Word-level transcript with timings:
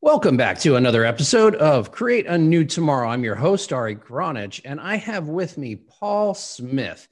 Welcome 0.00 0.36
back 0.36 0.60
to 0.60 0.76
another 0.76 1.04
episode 1.04 1.56
of 1.56 1.90
Create 1.90 2.26
a 2.26 2.38
New 2.38 2.64
Tomorrow. 2.64 3.08
I'm 3.08 3.24
your 3.24 3.34
host, 3.34 3.72
Ari 3.72 3.96
Gronich, 3.96 4.60
and 4.64 4.80
I 4.80 4.94
have 4.94 5.26
with 5.26 5.58
me 5.58 5.74
Paul 5.74 6.34
Smith. 6.34 7.08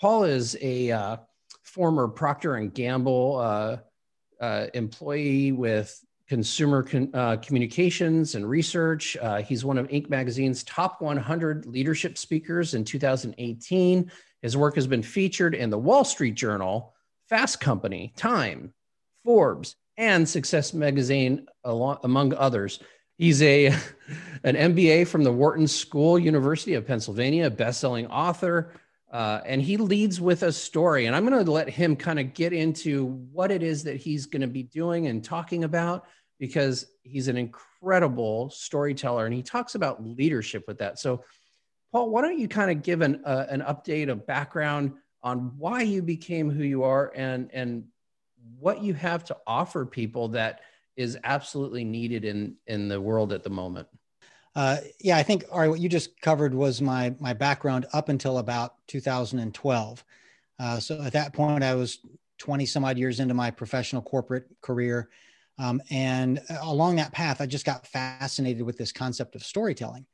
Paul 0.00 0.24
is 0.24 0.56
a 0.62 0.90
uh, 0.90 1.16
former 1.64 2.08
Procter 2.08 2.54
and 2.54 2.72
Gamble 2.72 3.36
uh, 3.36 3.76
uh, 4.42 4.68
employee 4.72 5.52
with 5.52 6.02
consumer 6.28 6.82
con- 6.82 7.10
uh, 7.12 7.36
communications 7.36 8.34
and 8.34 8.48
research. 8.48 9.18
Uh, 9.20 9.42
he's 9.42 9.62
one 9.62 9.76
of 9.76 9.86
Inc. 9.88 10.08
magazine's 10.08 10.64
top 10.64 11.02
100 11.02 11.66
leadership 11.66 12.16
speakers 12.16 12.72
in 12.72 12.86
2018. 12.86 14.10
His 14.40 14.56
work 14.56 14.76
has 14.76 14.86
been 14.86 15.02
featured 15.02 15.54
in 15.54 15.68
the 15.68 15.78
Wall 15.78 16.04
Street 16.04 16.36
Journal, 16.36 16.94
Fast 17.28 17.60
Company, 17.60 18.14
Time, 18.16 18.72
Forbes, 19.26 19.76
and 20.00 20.26
Success 20.26 20.72
Magazine, 20.72 21.46
among 21.62 22.32
others. 22.34 22.80
He's 23.18 23.42
a 23.42 23.66
an 24.44 24.56
MBA 24.56 25.06
from 25.06 25.24
the 25.24 25.32
Wharton 25.32 25.68
School, 25.68 26.18
University 26.18 26.72
of 26.72 26.86
Pennsylvania, 26.86 27.46
a 27.46 27.50
best-selling 27.50 28.06
author, 28.06 28.72
uh, 29.12 29.40
and 29.44 29.60
he 29.60 29.76
leads 29.76 30.18
with 30.18 30.42
a 30.42 30.52
story. 30.52 31.04
And 31.04 31.14
I'm 31.14 31.26
going 31.26 31.44
to 31.44 31.50
let 31.50 31.68
him 31.68 31.96
kind 31.96 32.18
of 32.18 32.32
get 32.32 32.54
into 32.54 33.08
what 33.30 33.50
it 33.50 33.62
is 33.62 33.84
that 33.84 33.96
he's 33.96 34.24
going 34.24 34.40
to 34.40 34.48
be 34.48 34.62
doing 34.62 35.06
and 35.08 35.22
talking 35.22 35.64
about 35.64 36.06
because 36.38 36.86
he's 37.02 37.28
an 37.28 37.36
incredible 37.36 38.48
storyteller, 38.48 39.26
and 39.26 39.34
he 39.34 39.42
talks 39.42 39.74
about 39.74 40.02
leadership 40.02 40.64
with 40.66 40.78
that. 40.78 40.98
So, 40.98 41.24
Paul, 41.92 42.08
why 42.08 42.22
don't 42.22 42.38
you 42.38 42.48
kind 42.48 42.70
of 42.70 42.82
give 42.82 43.02
an 43.02 43.22
uh, 43.26 43.46
an 43.50 43.60
update, 43.60 44.08
a 44.08 44.14
background 44.14 44.94
on 45.22 45.52
why 45.58 45.82
you 45.82 46.00
became 46.00 46.50
who 46.50 46.64
you 46.64 46.84
are, 46.84 47.12
and 47.14 47.50
and 47.52 47.84
what 48.58 48.82
you 48.82 48.94
have 48.94 49.24
to 49.24 49.36
offer 49.46 49.84
people 49.84 50.28
that 50.28 50.60
is 50.96 51.16
absolutely 51.24 51.84
needed 51.84 52.24
in 52.24 52.56
in 52.66 52.88
the 52.88 53.00
world 53.00 53.32
at 53.32 53.42
the 53.42 53.50
moment. 53.50 53.88
Uh, 54.54 54.78
yeah, 54.98 55.16
I 55.16 55.22
think 55.22 55.44
Ari, 55.50 55.68
what 55.68 55.80
you 55.80 55.88
just 55.88 56.20
covered 56.20 56.54
was 56.54 56.82
my 56.82 57.14
my 57.20 57.32
background 57.32 57.86
up 57.92 58.08
until 58.08 58.38
about 58.38 58.74
2012. 58.88 60.04
Uh, 60.58 60.78
so 60.80 61.00
at 61.02 61.12
that 61.12 61.32
point, 61.32 61.64
I 61.64 61.74
was 61.74 62.00
20 62.38 62.66
some 62.66 62.84
odd 62.84 62.98
years 62.98 63.20
into 63.20 63.34
my 63.34 63.50
professional 63.50 64.02
corporate 64.02 64.46
career, 64.60 65.08
um, 65.58 65.80
and 65.90 66.40
along 66.62 66.96
that 66.96 67.12
path, 67.12 67.40
I 67.40 67.46
just 67.46 67.64
got 67.64 67.86
fascinated 67.86 68.62
with 68.62 68.76
this 68.76 68.92
concept 68.92 69.36
of 69.36 69.44
storytelling, 69.44 70.06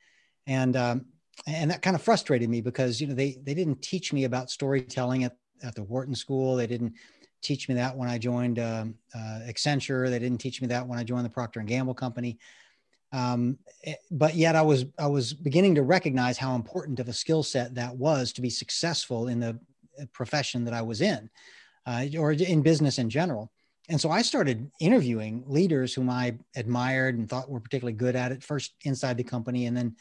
and 0.45 0.75
um, 0.75 1.05
and 1.45 1.71
that 1.71 1.81
kind 1.81 1.95
of 1.95 2.01
frustrated 2.01 2.49
me 2.49 2.61
because 2.61 3.01
you 3.01 3.07
know 3.07 3.15
they 3.15 3.37
they 3.43 3.53
didn't 3.53 3.81
teach 3.81 4.13
me 4.13 4.23
about 4.23 4.51
storytelling 4.51 5.23
at 5.23 5.35
at 5.63 5.75
the 5.75 5.83
Wharton 5.83 6.15
School. 6.15 6.55
They 6.55 6.67
didn't 6.67 6.93
teach 7.41 7.69
me 7.69 7.75
that 7.75 7.95
when 7.95 8.09
I 8.09 8.17
joined 8.17 8.59
um, 8.59 8.95
uh, 9.13 9.39
Accenture. 9.47 10.09
They 10.09 10.19
didn't 10.19 10.39
teach 10.39 10.61
me 10.61 10.67
that 10.67 10.85
when 10.87 10.99
I 10.99 11.03
joined 11.03 11.25
the 11.25 11.29
Procter 11.29 11.59
and 11.59 11.69
Gamble 11.69 11.93
company. 11.93 12.37
Um, 13.13 13.57
eh, 13.85 13.95
but 14.11 14.35
yet 14.35 14.55
I 14.55 14.61
was 14.61 14.85
I 14.99 15.07
was 15.07 15.33
beginning 15.33 15.75
to 15.75 15.83
recognize 15.83 16.37
how 16.37 16.55
important 16.55 16.99
of 16.99 17.07
a 17.07 17.13
skill 17.13 17.43
set 17.43 17.75
that 17.75 17.95
was 17.95 18.33
to 18.33 18.41
be 18.41 18.49
successful 18.49 19.27
in 19.27 19.39
the 19.39 19.59
uh, 19.99 20.05
profession 20.13 20.65
that 20.65 20.73
I 20.73 20.81
was 20.81 21.01
in, 21.01 21.29
uh, 21.85 22.05
or 22.17 22.33
in 22.33 22.61
business 22.61 22.99
in 22.99 23.09
general. 23.09 23.51
And 23.89 23.99
so 23.99 24.11
I 24.11 24.21
started 24.21 24.69
interviewing 24.81 25.45
leaders 25.47 25.93
whom 25.93 26.09
I 26.09 26.37
admired 26.57 27.17
and 27.17 27.29
thought 27.29 27.49
were 27.49 27.61
particularly 27.61 27.95
good 27.95 28.17
at 28.17 28.33
it. 28.33 28.43
First 28.43 28.73
inside 28.83 29.15
the 29.15 29.23
company, 29.23 29.67
and 29.67 29.77
then 29.77 29.95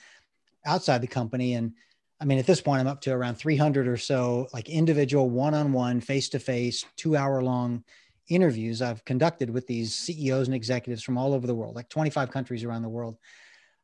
outside 0.65 1.01
the 1.01 1.07
company, 1.07 1.55
and 1.55 1.73
I 2.21 2.25
mean, 2.25 2.39
at 2.39 2.47
this 2.47 2.61
point, 2.61 2.81
I'm 2.81 2.87
up 2.87 3.03
to 3.03 3.13
around 3.13 3.37
300 3.37 3.87
or 3.87 3.97
so, 3.97 4.49
like 4.55 4.69
individual, 4.69 5.29
one 5.29 5.55
on 5.55 5.73
one, 5.73 6.01
face 6.01 6.29
to 6.31 6.39
face, 6.39 6.85
two 6.97 7.17
hour 7.17 7.43
long 7.43 7.85
interviews 8.29 8.83
I've 8.83 9.05
conducted 9.05 9.51
with 9.51 9.67
these 9.67 9.95
CEOs 9.95 10.49
and 10.49 10.55
executives 10.55 11.03
from 11.03 11.19
all 11.19 11.35
over 11.35 11.47
the 11.47 11.55
world, 11.55 11.77
like 11.77 11.89
25 11.89 12.31
countries 12.31 12.65
around 12.65 12.83
the 12.83 12.89
world. 12.89 13.19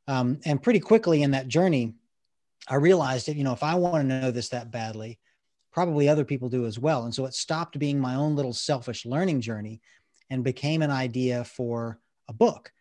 Um, 0.08 0.40
and 0.44 0.62
pretty 0.62 0.80
quickly 0.80 1.22
in 1.22 1.32
that 1.32 1.48
journey, 1.48 1.94
I 2.68 2.76
realized 2.76 3.28
that, 3.28 3.36
you 3.36 3.44
know, 3.44 3.52
if 3.52 3.62
I 3.62 3.74
want 3.74 4.08
to 4.08 4.20
know 4.20 4.30
this 4.30 4.48
that 4.48 4.70
badly, 4.70 5.18
probably 5.72 6.08
other 6.08 6.24
people 6.24 6.48
do 6.48 6.66
as 6.66 6.78
well. 6.78 7.04
And 7.04 7.14
so 7.14 7.26
it 7.26 7.34
stopped 7.34 7.78
being 7.78 8.00
my 8.00 8.14
own 8.14 8.34
little 8.34 8.52
selfish 8.52 9.06
learning 9.06 9.40
journey 9.40 9.80
and 10.30 10.44
became 10.44 10.82
an 10.82 10.90
idea 10.90 11.44
for 11.44 11.98
a 12.28 12.32
book. 12.32 12.72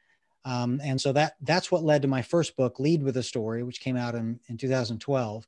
Um, 0.44 0.81
and 0.84 1.00
so 1.00 1.12
that 1.13 1.35
that's 1.41 1.72
what 1.72 1.84
led 1.84 2.02
to 2.02 2.07
my 2.07 2.22
first 2.22 2.56
book, 2.56 2.79
Lead 2.79 3.03
with 3.03 3.18
a 3.18 3.24
Story, 3.24 3.63
which 3.63 3.79
came 3.79 3.97
out 3.97 4.16
in, 4.16 4.40
in 4.47 4.57
2012. 4.57 5.47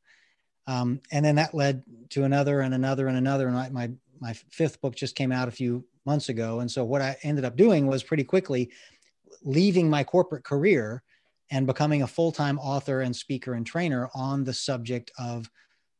Um, 0.68 1.02
and 1.12 1.26
then 1.26 1.36
that 1.36 1.54
led 1.54 1.84
to 2.09 2.24
another 2.24 2.62
and 2.62 2.74
another 2.74 3.08
and 3.08 3.18
another. 3.18 3.48
And 3.48 3.56
my, 3.56 3.70
my, 3.70 3.92
my 4.20 4.34
fifth 4.34 4.80
book 4.81 4.96
just 4.96 5.16
came 5.16 5.31
out 5.31 5.48
a 5.48 5.52
few 5.52 5.84
months 6.06 6.30
ago. 6.30 6.59
And 6.59 6.70
so 6.70 6.84
what 6.84 7.02
I 7.02 7.18
ended 7.24 7.46
up 7.46 7.58
doing 7.58 7.88
was 7.88 8.04
pretty 8.04 8.24
quickly 8.24 8.72
leaving 9.44 9.90
my 9.90 10.04
corporate 10.04 10.44
career 10.44 11.04
and 11.52 11.68
becoming 11.68 12.02
a 12.02 12.08
full-time 12.08 12.58
author 12.60 13.02
and 13.02 13.16
speaker 13.16 13.54
and 13.54 13.66
trainer 13.66 14.10
on 14.16 14.44
the 14.44 14.54
subject 14.54 15.12
of 15.20 15.50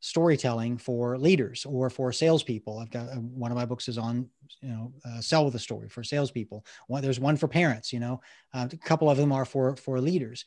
storytelling 0.04 0.78
for 0.78 1.18
leaders 1.18 1.66
or 1.66 1.90
for 1.90 2.12
salespeople. 2.12 2.78
I've 2.78 2.92
got 2.92 3.08
uh, 3.08 3.16
one 3.16 3.52
of 3.52 3.56
my 3.56 3.64
books 3.64 3.88
is 3.88 3.98
on, 3.98 4.28
you 4.60 4.68
know, 4.68 4.92
uh, 5.06 5.22
sell 5.22 5.46
with 5.46 5.56
a 5.56 5.60
story 5.60 5.88
for 5.88 6.04
salespeople. 6.04 6.66
One, 6.88 7.02
there's 7.02 7.22
one 7.22 7.38
for 7.38 7.48
parents. 7.48 7.94
You 7.94 8.02
know, 8.02 8.22
uh, 8.54 8.68
a 8.70 8.78
couple 8.78 9.10
of 9.10 9.18
them 9.18 9.32
are 9.32 9.46
for 9.46 9.78
for 9.78 10.02
leaders. 10.02 10.44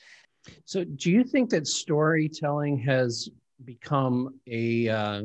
So, 0.66 0.84
do 0.84 1.11
you 1.11 1.25
think 1.25 1.49
that 1.50 1.66
storytelling 1.66 2.77
has 2.81 3.31
become 3.65 4.39
a 4.47 4.91
uh, 4.91 5.22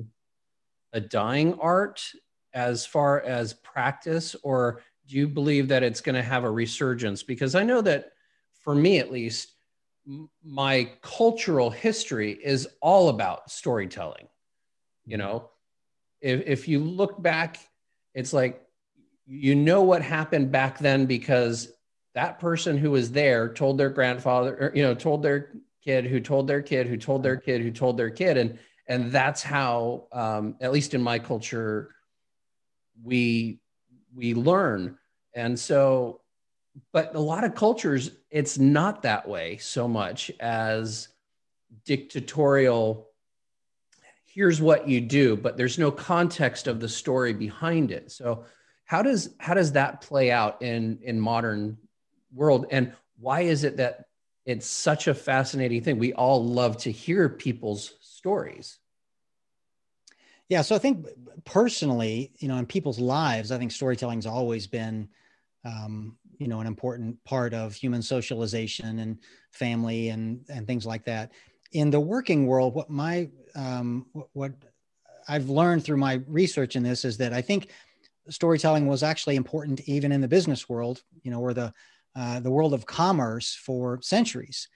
a 0.94 1.02
dying 1.02 1.60
art 1.60 2.02
as 2.54 2.86
far 2.86 3.20
as 3.24 3.54
practice, 3.54 4.34
or 4.44 4.82
do 5.08 5.18
you 5.18 5.28
believe 5.28 5.68
that 5.68 5.84
it's 5.84 6.00
going 6.00 6.16
to 6.16 6.24
have 6.24 6.46
a 6.46 6.52
resurgence? 6.52 7.22
Because 7.22 7.54
I 7.54 7.64
know 7.64 7.82
that, 7.82 8.14
for 8.64 8.76
me 8.76 9.00
at 9.00 9.12
least, 9.12 9.56
my 10.44 10.92
cultural 11.02 11.70
history 11.70 12.32
is 12.32 12.68
all 12.82 13.10
about 13.10 13.52
storytelling. 13.52 14.28
You 15.06 15.18
know, 15.18 15.50
if, 16.22 16.44
if 16.46 16.68
you 16.68 16.80
look 16.80 17.22
back, 17.22 17.58
it's 18.14 18.34
like 18.34 18.62
you 19.26 19.56
know 19.56 19.82
what 19.82 20.02
happened 20.02 20.52
back 20.52 20.80
then 20.80 21.06
because 21.06 21.72
that 22.14 22.40
person 22.40 22.78
who 22.78 22.92
was 22.92 23.12
there 23.12 23.54
told 23.54 23.78
their 23.78 23.90
grandfather, 23.90 24.58
or, 24.60 24.72
you 24.76 24.84
know, 24.84 24.94
told 24.94 25.24
their 25.24 25.54
kid 25.84 26.06
who 26.06 26.20
told 26.20 26.48
their 26.48 26.62
kid 26.62 26.88
who 26.88 26.98
told 26.98 27.24
their 27.24 27.38
kid 27.38 27.62
who 27.62 27.72
told 27.72 27.98
their 27.98 28.10
kid. 28.10 28.38
And, 28.38 28.60
and 28.88 29.12
that's 29.12 29.42
how, 29.42 30.08
um, 30.12 30.56
at 30.60 30.72
least 30.72 30.94
in 30.94 31.02
my 31.02 31.20
culture, 31.20 31.96
we, 33.04 33.60
we 34.14 34.34
learn. 34.34 34.98
And 35.34 35.58
so 35.58 36.21
but 36.92 37.16
a 37.16 37.20
lot 37.20 37.44
of 37.44 37.56
cultures 37.56 38.12
it's 38.30 38.58
not 38.58 39.02
that 39.02 39.28
way 39.28 39.58
so 39.58 39.88
much 39.88 40.32
as 40.40 41.10
dictatorial 41.86 43.12
here's 44.34 44.62
what 44.62 44.88
you 44.88 45.02
do 45.02 45.36
but 45.36 45.58
there's 45.58 45.78
no 45.78 45.92
context 45.92 46.68
of 46.68 46.80
the 46.80 46.88
story 46.88 47.34
behind 47.34 47.92
it. 47.92 48.12
So 48.12 48.46
how 48.86 49.02
does 49.02 49.36
how 49.40 49.54
does 49.54 49.74
that 49.74 50.02
play 50.02 50.32
out 50.32 50.62
in 50.62 51.00
in 51.02 51.20
modern 51.20 51.78
world? 52.34 52.66
And 52.72 52.94
why 53.20 53.42
is 53.42 53.64
it 53.64 53.78
that 53.78 54.06
it's 54.46 54.66
such 54.66 55.08
a 55.08 55.14
fascinating 55.14 55.84
thing? 55.84 56.00
We 56.00 56.14
all 56.14 56.44
love 56.44 56.78
to 56.78 56.92
hear 56.92 57.30
people's 57.30 57.94
stories. 58.02 58.80
Yeah 60.50 60.62
so 60.62 60.76
i 60.76 60.80
think 60.80 61.08
personally 61.46 62.34
you 62.40 62.50
know 62.50 62.58
in 62.58 62.66
people's 62.66 63.00
lives 63.00 63.54
i 63.54 63.58
think 63.58 63.72
storytelling's 63.72 64.26
always 64.26 64.68
been 64.68 65.08
um, 65.66 66.18
you 66.38 66.48
know 66.48 66.60
an 66.60 66.68
important 66.68 67.24
part 67.24 67.54
of 67.54 67.74
human 67.74 68.02
socialization 68.02 69.00
and 69.00 69.18
family 69.52 70.10
and 70.10 70.46
and 70.50 70.68
things 70.68 70.86
like 70.86 71.06
that. 71.06 71.32
In 71.72 71.90
the 71.90 72.00
working 72.00 72.48
world 72.48 72.74
what 72.74 72.90
my 72.90 73.30
um, 73.56 74.06
what 74.34 74.54
i've 75.28 75.50
learned 75.50 75.84
through 75.84 75.98
my 75.98 76.22
research 76.28 76.76
in 76.76 76.82
this 76.82 77.06
is 77.06 77.18
that 77.18 77.32
i 77.32 77.42
think 77.42 77.70
storytelling 78.30 78.88
was 78.88 79.04
actually 79.04 79.36
important 79.36 79.80
even 79.88 80.12
in 80.12 80.20
the 80.20 80.28
business 80.28 80.68
world 80.68 81.04
you 81.22 81.30
know 81.30 81.40
or 81.40 81.54
the 81.54 81.74
uh, 82.16 82.40
the 82.40 82.52
world 82.52 82.74
of 82.74 82.86
commerce 82.86 83.54
for 83.56 84.02
centuries. 84.02 84.68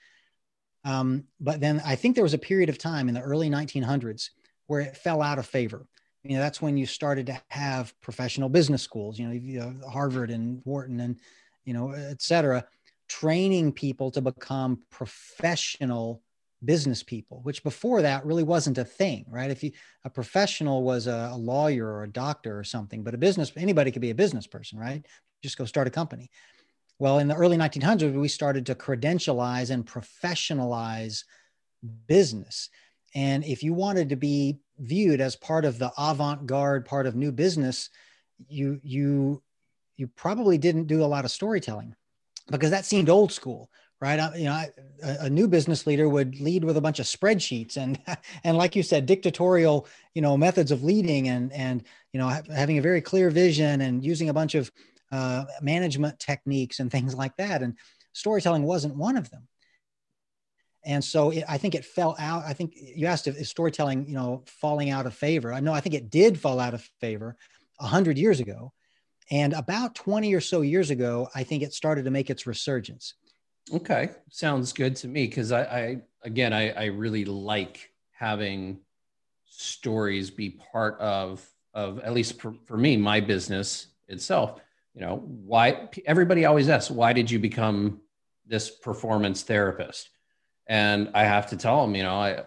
Um, 0.84 1.24
but 1.40 1.60
then 1.60 1.82
i 1.84 1.96
think 1.96 2.14
there 2.14 2.24
was 2.24 2.34
a 2.34 2.38
period 2.38 2.68
of 2.68 2.78
time 2.78 3.08
in 3.08 3.14
the 3.14 3.20
early 3.20 3.50
1900s 3.50 4.30
where 4.68 4.80
it 4.80 4.96
fell 4.96 5.20
out 5.20 5.38
of 5.38 5.46
favor 5.46 5.86
you 6.28 6.36
know 6.36 6.42
that's 6.42 6.62
when 6.62 6.76
you 6.76 6.86
started 6.86 7.26
to 7.26 7.40
have 7.48 7.98
professional 8.00 8.48
business 8.48 8.82
schools 8.82 9.18
you 9.18 9.26
know, 9.26 9.32
you 9.32 9.60
know 9.60 9.74
harvard 9.88 10.30
and 10.30 10.60
wharton 10.64 11.00
and 11.00 11.18
you 11.66 11.74
know, 11.74 11.90
et 11.90 12.22
cetera, 12.22 12.64
training 13.08 13.72
people 13.72 14.10
to 14.12 14.22
become 14.22 14.80
professional 14.90 16.22
business 16.64 17.02
people, 17.02 17.40
which 17.42 17.62
before 17.62 18.00
that 18.00 18.24
really 18.24 18.42
wasn't 18.42 18.78
a 18.78 18.84
thing, 18.84 19.26
right? 19.28 19.50
If 19.50 19.62
you 19.62 19.72
a 20.04 20.10
professional 20.10 20.82
was 20.82 21.06
a, 21.06 21.30
a, 21.32 21.36
lawyer 21.36 21.86
or 21.86 22.04
a 22.04 22.08
doctor 22.08 22.58
or 22.58 22.64
something, 22.64 23.02
but 23.02 23.14
a 23.14 23.18
business 23.18 23.52
anybody 23.56 23.90
could 23.90 24.00
be 24.00 24.10
a 24.10 24.14
business 24.14 24.46
person, 24.46 24.78
right? 24.78 25.04
Just 25.42 25.58
go 25.58 25.66
start 25.66 25.86
a 25.86 25.90
company. 25.90 26.30
Well, 26.98 27.18
in 27.18 27.28
the 27.28 27.34
early 27.34 27.58
1900s, 27.58 28.14
we 28.14 28.28
started 28.28 28.64
to 28.66 28.74
credentialize 28.74 29.70
and 29.70 29.84
professionalize 29.84 31.24
business. 32.06 32.70
And 33.14 33.44
if 33.44 33.62
you 33.62 33.74
wanted 33.74 34.08
to 34.08 34.16
be 34.16 34.58
viewed 34.78 35.20
as 35.20 35.36
part 35.36 35.64
of 35.64 35.78
the 35.78 35.92
avant-garde 35.96 36.84
part 36.84 37.06
of 37.06 37.16
new 37.16 37.32
business, 37.32 37.90
you 38.48 38.80
you 38.82 39.42
you 39.96 40.06
probably 40.08 40.58
didn't 40.58 40.86
do 40.86 41.02
a 41.02 41.06
lot 41.06 41.24
of 41.24 41.30
storytelling. 41.30 41.94
because 42.50 42.70
that 42.70 42.84
seemed 42.84 43.08
old 43.08 43.32
school 43.32 43.70
right? 44.00 44.20
I, 44.20 44.36
you 44.36 44.44
know, 44.44 44.52
I, 44.52 44.70
a, 45.02 45.30
new 45.30 45.48
business 45.48 45.86
leader 45.86 46.08
would 46.08 46.38
lead 46.40 46.64
with 46.64 46.76
a 46.76 46.80
bunch 46.80 46.98
of 46.98 47.06
spreadsheets 47.06 47.76
and 47.76 47.98
and 48.44 48.56
like 48.56 48.76
you 48.76 48.82
said, 48.82 49.06
dictatorial, 49.06 49.86
you 50.14 50.22
know, 50.22 50.36
methods 50.36 50.70
of 50.70 50.84
leading 50.84 51.28
and 51.28 51.52
and 51.52 51.82
you 52.12 52.20
know 52.20 52.28
ha- 52.28 52.42
having 52.54 52.78
a 52.78 52.82
very 52.82 53.00
clear 53.00 53.30
vision 53.30 53.80
and 53.80 54.04
using 54.04 54.28
a 54.28 54.34
bunch 54.34 54.54
of 54.54 54.70
uh, 55.12 55.44
management 55.60 56.18
techniques 56.18 56.80
and 56.80 56.90
things 56.90 57.14
like 57.14 57.36
that. 57.36 57.62
And 57.62 57.76
storytelling 58.12 58.64
wasn't 58.64 58.96
one 58.96 59.16
of 59.16 59.30
them. 59.30 59.48
And 60.86 61.04
so 61.04 61.30
it, 61.30 61.44
I 61.48 61.58
think 61.58 61.74
it 61.74 61.84
fell 61.84 62.14
out. 62.18 62.44
I 62.44 62.52
think 62.52 62.74
you 62.76 63.06
asked 63.06 63.26
if, 63.26 63.36
if 63.36 63.48
storytelling, 63.48 64.08
you 64.08 64.14
know, 64.14 64.44
falling 64.46 64.90
out 64.90 65.04
of 65.04 65.14
favor. 65.14 65.52
I 65.52 65.60
know 65.60 65.72
I 65.72 65.80
think 65.80 65.96
it 65.96 66.10
did 66.10 66.38
fall 66.38 66.60
out 66.60 66.74
of 66.74 66.88
favor 67.00 67.36
a 67.80 67.86
hundred 67.86 68.16
years 68.16 68.38
ago. 68.40 68.72
And 69.30 69.52
about 69.52 69.96
20 69.96 70.32
or 70.32 70.40
so 70.40 70.60
years 70.60 70.90
ago, 70.90 71.28
I 71.34 71.42
think 71.42 71.64
it 71.64 71.74
started 71.74 72.04
to 72.04 72.10
make 72.12 72.30
its 72.30 72.46
resurgence. 72.46 73.14
Okay, 73.74 74.10
sounds 74.30 74.72
good 74.72 74.94
to 74.96 75.08
me 75.08 75.26
because 75.26 75.50
I, 75.50 75.62
I, 75.62 76.02
again, 76.22 76.52
I, 76.52 76.70
I 76.70 76.84
really 76.84 77.24
like 77.24 77.90
having 78.12 78.78
stories 79.48 80.30
be 80.30 80.50
part 80.50 80.98
of 81.00 81.44
of 81.74 81.98
at 82.00 82.14
least 82.14 82.40
for, 82.40 82.54
for 82.64 82.76
me 82.76 82.96
my 82.96 83.20
business 83.20 83.88
itself. 84.08 84.60
You 84.94 85.02
know, 85.02 85.16
why 85.16 85.88
everybody 86.06 86.46
always 86.46 86.70
asks, 86.70 86.90
why 86.90 87.12
did 87.12 87.30
you 87.30 87.38
become 87.38 88.00
this 88.46 88.70
performance 88.70 89.42
therapist? 89.42 90.08
And 90.66 91.10
I 91.14 91.24
have 91.24 91.48
to 91.48 91.56
tell 91.56 91.82
them, 91.82 91.94
you 91.94 92.02
know, 92.02 92.14
I 92.14 92.44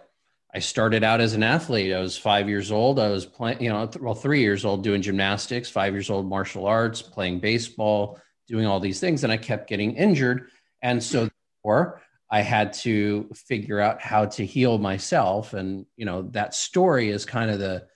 I 0.54 0.60
started 0.60 1.04
out 1.04 1.22
as 1.22 1.36
an 1.36 1.44
athlete. 1.44 1.94
I 1.94 2.00
was 2.00 2.18
five 2.18 2.50
years 2.50 2.72
old. 2.72 3.00
I 3.00 3.10
was 3.10 3.26
playing, 3.26 3.62
you 3.62 3.70
know, 3.70 3.86
th- 3.86 4.02
well, 4.02 4.16
three 4.16 4.42
years 4.42 4.66
old 4.66 4.84
doing 4.84 5.02
gymnastics, 5.02 5.70
five 5.70 5.94
years 5.94 6.10
old 6.10 6.28
martial 6.28 6.66
arts, 6.66 7.04
playing 7.04 7.40
baseball, 7.40 8.20
doing 8.48 8.66
all 8.66 8.80
these 8.80 9.00
things, 9.00 9.24
and 9.24 9.32
I 9.32 9.38
kept 9.38 9.70
getting 9.70 9.96
injured 9.96 10.50
and 10.82 11.04
so 11.04 11.30
therefore, 11.64 12.02
I 12.32 12.42
had 12.42 12.74
to 12.74 13.30
figure 13.34 13.80
out 13.80 14.02
how 14.02 14.26
to 14.26 14.46
heal 14.46 14.78
myself. 14.78 15.54
And, 15.54 15.86
you 15.98 16.06
know, 16.06 16.24
that 16.32 16.54
story 16.54 17.10
is 17.10 17.26
kind 17.26 17.50
of 17.50 17.60
the, 17.60 17.88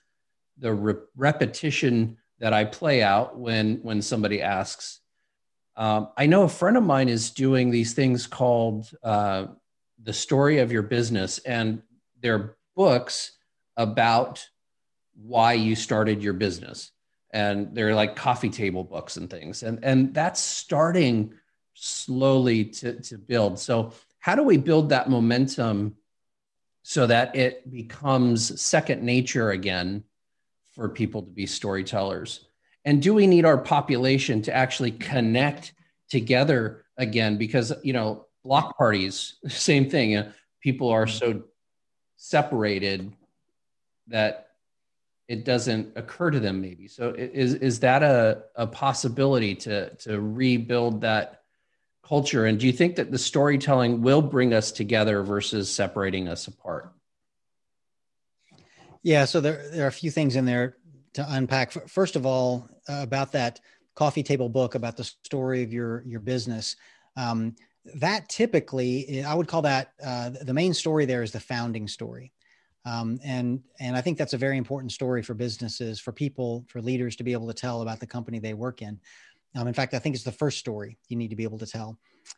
the 0.57 0.73
re- 0.73 0.95
repetition 1.15 2.17
that 2.39 2.53
I 2.53 2.65
play 2.65 3.03
out 3.03 3.37
when, 3.37 3.75
when 3.83 4.01
somebody 4.01 4.41
asks. 4.41 4.99
Um, 5.75 6.09
I 6.17 6.25
know 6.25 6.43
a 6.43 6.49
friend 6.49 6.77
of 6.77 6.83
mine 6.83 7.09
is 7.09 7.31
doing 7.31 7.69
these 7.69 7.93
things 7.93 8.27
called 8.27 8.89
uh, 9.03 9.47
the 10.01 10.13
story 10.13 10.59
of 10.59 10.71
your 10.71 10.81
business, 10.81 11.39
and 11.39 11.81
they're 12.21 12.55
books 12.75 13.31
about 13.77 14.47
why 15.15 15.53
you 15.53 15.75
started 15.75 16.23
your 16.23 16.33
business. 16.33 16.91
And 17.31 17.75
they're 17.75 17.95
like 17.95 18.15
coffee 18.15 18.49
table 18.49 18.83
books 18.83 19.17
and 19.17 19.29
things. 19.29 19.63
And, 19.63 19.83
and 19.83 20.13
that's 20.13 20.39
starting 20.39 21.33
slowly 21.73 22.65
to, 22.65 23.01
to 23.01 23.17
build. 23.17 23.59
So, 23.59 23.93
how 24.19 24.35
do 24.35 24.43
we 24.43 24.57
build 24.57 24.89
that 24.89 25.09
momentum 25.09 25.95
so 26.83 27.07
that 27.07 27.35
it 27.35 27.69
becomes 27.69 28.61
second 28.61 29.03
nature 29.03 29.51
again 29.51 30.03
for 30.71 30.87
people 30.87 31.23
to 31.23 31.29
be 31.29 31.45
storytellers? 31.45 32.45
And 32.85 33.01
do 33.01 33.13
we 33.13 33.27
need 33.27 33.45
our 33.45 33.57
population 33.57 34.41
to 34.43 34.55
actually 34.55 34.91
connect 34.91 35.73
together 36.09 36.85
again? 36.97 37.37
Because, 37.37 37.73
you 37.83 37.93
know, 37.93 38.27
block 38.43 38.77
parties, 38.77 39.35
same 39.47 39.89
thing. 39.89 40.23
people 40.61 40.89
are 40.89 41.07
so 41.07 41.43
separated 42.17 43.13
that 44.07 44.47
it 45.27 45.45
doesn't 45.45 45.97
occur 45.97 46.31
to 46.31 46.39
them 46.39 46.61
maybe. 46.61 46.87
So 46.87 47.13
is 47.17 47.55
is 47.55 47.79
that 47.79 48.03
a, 48.03 48.43
a 48.55 48.67
possibility 48.67 49.55
to 49.55 49.95
to 49.95 50.19
rebuild 50.19 51.01
that 51.01 51.41
culture? 52.05 52.45
And 52.45 52.59
do 52.59 52.67
you 52.67 52.73
think 52.73 52.97
that 52.97 53.11
the 53.11 53.17
storytelling 53.17 54.01
will 54.01 54.21
bring 54.21 54.53
us 54.53 54.71
together 54.71 55.23
versus 55.23 55.73
separating 55.73 56.27
us 56.27 56.47
apart? 56.47 56.91
Yeah 59.01 59.25
so 59.25 59.41
there, 59.41 59.69
there 59.71 59.85
are 59.85 59.89
a 59.89 59.91
few 59.91 60.11
things 60.11 60.35
in 60.35 60.45
there 60.45 60.77
to 61.13 61.25
unpack. 61.29 61.71
First 61.89 62.15
of 62.15 62.25
all 62.25 62.69
uh, 62.89 62.99
about 63.01 63.31
that 63.31 63.59
coffee 63.95 64.23
table 64.23 64.49
book 64.49 64.75
about 64.75 64.97
the 64.97 65.03
story 65.03 65.63
of 65.63 65.71
your 65.71 66.03
your 66.05 66.19
business. 66.19 66.75
Um, 67.15 67.55
that 67.95 68.27
typically 68.30 69.24
i 69.24 69.33
would 69.33 69.47
call 69.47 69.62
that 69.62 69.94
uh, 70.06 70.30
the 70.30 70.53
main 70.53 70.74
story 70.74 71.06
there 71.06 71.24
is 71.24 71.31
the 71.31 71.39
founding 71.39 71.88
story 71.88 72.31
um, 72.85 73.19
and 73.24 73.62
and 73.80 73.95
i 73.95 74.01
think 74.01 74.18
that's 74.18 74.33
a 74.33 74.38
very 74.38 74.57
important 74.57 74.91
story 74.91 75.21
for 75.21 75.33
businesses 75.33 76.00
for 76.00 76.12
people 76.12 76.65
for 76.68 76.81
leaders 76.81 77.15
to 77.15 77.24
be 77.24 77.33
able 77.33 77.47
to 77.47 77.53
tell 77.53 77.81
about 77.81 78.00
the 78.00 78.07
company 78.07 78.39
they 78.39 78.53
work 78.53 78.81
in 78.81 79.00
um, 79.56 79.68
in 79.68 79.74
fact, 79.74 79.94
I 79.94 80.00
think 80.00 80.15
it's 80.15 80.24
the 80.24 80.31
first 80.31 80.59
story 80.59 80.97
you 81.09 81.18
need 81.18 81.30
to 81.30 81.35
be 81.35 81.44
able 81.44 81.59
to 81.59 81.68
tell, 81.68 81.97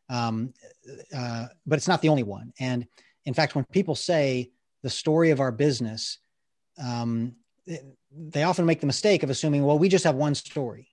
um, 0.10 0.54
uh, 1.16 1.46
but 1.66 1.78
it's 1.78 1.88
not 1.88 2.02
the 2.02 2.10
only 2.10 2.24
one. 2.24 2.54
And 2.60 2.86
in 3.26 3.34
fact, 3.34 3.56
when 3.56 3.66
people 3.66 3.96
say 3.96 4.52
the 4.84 4.90
story 4.90 5.32
of 5.32 5.40
our 5.40 5.52
business, 5.52 6.20
um, 6.84 7.36
they 8.12 8.44
often 8.44 8.66
make 8.66 8.82
the 8.82 8.86
mistake 8.86 9.24
of 9.24 9.30
assuming, 9.30 9.64
well, 9.64 9.80
we 9.80 9.90
just 9.90 10.04
have 10.04 10.16
one 10.16 10.36
story. 10.36 10.90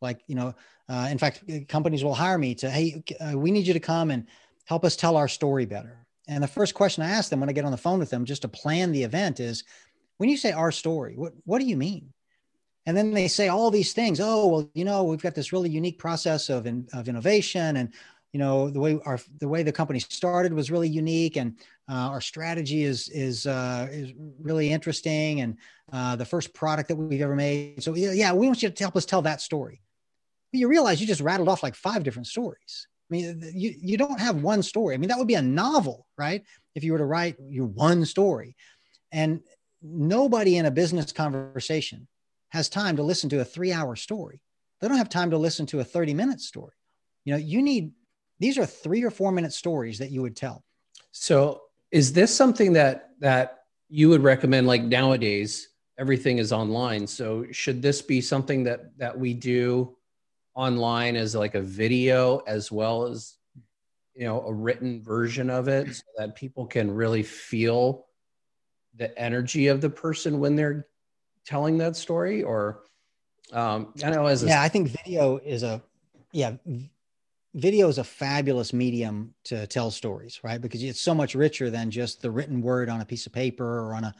Like, 0.00 0.20
you 0.26 0.34
know, 0.34 0.54
uh, 0.88 1.08
in 1.10 1.18
fact, 1.18 1.44
companies 1.68 2.04
will 2.04 2.14
hire 2.14 2.38
me 2.38 2.54
to, 2.56 2.70
hey, 2.70 3.02
uh, 3.20 3.36
we 3.36 3.50
need 3.50 3.66
you 3.66 3.72
to 3.72 3.80
come 3.80 4.10
and 4.10 4.26
help 4.64 4.84
us 4.84 4.96
tell 4.96 5.16
our 5.16 5.28
story 5.28 5.66
better. 5.66 6.06
And 6.28 6.42
the 6.42 6.48
first 6.48 6.74
question 6.74 7.02
I 7.02 7.10
ask 7.10 7.30
them 7.30 7.40
when 7.40 7.48
I 7.48 7.52
get 7.52 7.64
on 7.64 7.70
the 7.70 7.78
phone 7.78 7.98
with 7.98 8.10
them 8.10 8.24
just 8.24 8.42
to 8.42 8.48
plan 8.48 8.92
the 8.92 9.02
event 9.02 9.40
is, 9.40 9.64
when 10.18 10.28
you 10.28 10.36
say 10.36 10.52
our 10.52 10.72
story, 10.72 11.14
what, 11.16 11.32
what 11.44 11.58
do 11.58 11.66
you 11.66 11.76
mean? 11.76 12.12
and 12.86 12.96
then 12.96 13.12
they 13.12 13.28
say 13.28 13.48
all 13.48 13.70
these 13.70 13.92
things 13.92 14.20
oh 14.20 14.46
well 14.46 14.70
you 14.74 14.84
know 14.84 15.04
we've 15.04 15.22
got 15.22 15.34
this 15.34 15.52
really 15.52 15.68
unique 15.68 15.98
process 15.98 16.48
of, 16.48 16.66
in, 16.66 16.86
of 16.94 17.08
innovation 17.08 17.76
and 17.76 17.92
you 18.32 18.38
know 18.38 18.70
the 18.70 18.80
way 18.80 18.98
our 19.04 19.18
the 19.38 19.48
way 19.48 19.62
the 19.62 19.72
company 19.72 19.98
started 19.98 20.52
was 20.52 20.70
really 20.70 20.88
unique 20.88 21.36
and 21.36 21.58
uh, 21.88 22.08
our 22.10 22.20
strategy 22.20 22.84
is 22.84 23.08
is 23.10 23.46
uh, 23.46 23.88
is 23.90 24.12
really 24.40 24.70
interesting 24.70 25.40
and 25.40 25.58
uh, 25.92 26.16
the 26.16 26.24
first 26.24 26.54
product 26.54 26.88
that 26.88 26.96
we've 26.96 27.20
ever 27.20 27.36
made 27.36 27.82
so 27.82 27.94
yeah 27.94 28.32
we 28.32 28.46
want 28.46 28.62
you 28.62 28.70
to 28.70 28.84
help 28.84 28.96
us 28.96 29.04
tell 29.04 29.22
that 29.22 29.40
story 29.40 29.80
but 30.56 30.60
you 30.60 30.68
realize 30.68 31.00
you 31.00 31.06
just 31.06 31.20
rattled 31.20 31.48
off 31.48 31.62
like 31.62 31.74
five 31.74 32.02
different 32.02 32.26
stories 32.26 32.86
i 33.10 33.14
mean 33.14 33.42
you, 33.54 33.74
you 33.80 33.96
don't 33.96 34.20
have 34.20 34.42
one 34.42 34.62
story 34.62 34.94
i 34.94 34.98
mean 34.98 35.08
that 35.08 35.18
would 35.18 35.28
be 35.28 35.34
a 35.34 35.42
novel 35.42 36.06
right 36.16 36.42
if 36.74 36.82
you 36.82 36.92
were 36.92 36.98
to 36.98 37.04
write 37.04 37.36
your 37.48 37.66
one 37.66 38.04
story 38.04 38.56
and 39.12 39.40
nobody 39.82 40.56
in 40.56 40.66
a 40.66 40.70
business 40.70 41.12
conversation 41.12 42.06
has 42.50 42.68
time 42.68 42.96
to 42.96 43.02
listen 43.02 43.28
to 43.30 43.40
a 43.40 43.44
three 43.44 43.72
hour 43.72 43.96
story. 43.96 44.40
They 44.80 44.88
don't 44.88 44.98
have 44.98 45.08
time 45.08 45.30
to 45.30 45.38
listen 45.38 45.66
to 45.66 45.80
a 45.80 45.84
30 45.84 46.14
minute 46.14 46.40
story. 46.40 46.74
You 47.24 47.32
know, 47.32 47.38
you 47.38 47.62
need, 47.62 47.92
these 48.38 48.58
are 48.58 48.66
three 48.66 49.02
or 49.02 49.10
four 49.10 49.32
minute 49.32 49.52
stories 49.52 49.98
that 49.98 50.10
you 50.10 50.22
would 50.22 50.36
tell. 50.36 50.64
So 51.12 51.62
is 51.90 52.12
this 52.12 52.34
something 52.34 52.72
that, 52.74 53.10
that 53.20 53.58
you 53.88 54.08
would 54.08 54.22
recommend 54.22 54.66
like 54.66 54.82
nowadays, 54.82 55.68
everything 55.98 56.38
is 56.38 56.52
online. 56.52 57.06
So 57.06 57.46
should 57.52 57.80
this 57.80 58.02
be 58.02 58.20
something 58.20 58.64
that, 58.64 58.96
that 58.98 59.18
we 59.18 59.32
do 59.32 59.96
online 60.56 61.14
as 61.14 61.34
like 61.34 61.54
a 61.54 61.62
video 61.62 62.38
as 62.46 62.72
well 62.72 63.04
as, 63.04 63.36
you 64.14 64.24
know, 64.24 64.40
a 64.42 64.52
written 64.52 65.02
version 65.02 65.50
of 65.50 65.68
it 65.68 65.94
so 65.94 66.02
that 66.16 66.34
people 66.34 66.66
can 66.66 66.90
really 66.90 67.22
feel 67.22 68.06
the 68.96 69.16
energy 69.18 69.68
of 69.68 69.80
the 69.80 69.90
person 69.90 70.40
when 70.40 70.56
they're 70.56 70.88
telling 71.44 71.78
that 71.78 71.94
story 71.94 72.42
or 72.42 72.82
um, 73.52 73.92
I 74.02 74.10
know 74.10 74.26
as 74.26 74.42
a- 74.42 74.48
yeah, 74.48 74.62
I 74.62 74.68
think 74.68 74.88
video 74.88 75.36
is 75.36 75.62
a 75.62 75.82
yeah, 76.32 76.56
video 77.54 77.88
is 77.88 77.98
a 77.98 78.04
fabulous 78.04 78.72
medium 78.72 79.34
to 79.44 79.66
tell 79.66 79.90
stories, 79.90 80.40
right? 80.42 80.60
Because 80.60 80.82
it's 80.82 81.00
so 81.00 81.14
much 81.14 81.34
richer 81.34 81.70
than 81.70 81.90
just 81.90 82.20
the 82.20 82.30
written 82.30 82.60
word 82.60 82.88
on 82.88 83.00
a 83.00 83.04
piece 83.04 83.26
of 83.26 83.32
paper 83.32 83.64
or 83.64 83.94
on 83.94 84.04
a 84.04 84.14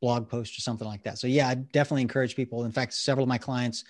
blog 0.00 0.28
post 0.28 0.58
or 0.58 0.60
something 0.60 0.88
like 0.88 1.04
that. 1.04 1.18
So 1.18 1.26
yeah, 1.26 1.48
I 1.48 1.54
definitely 1.54 2.02
encourage 2.02 2.34
people. 2.34 2.64
In 2.64 2.72
fact, 2.72 2.94
several 2.94 3.22
of 3.22 3.28
my 3.28 3.38
clients, 3.38 3.84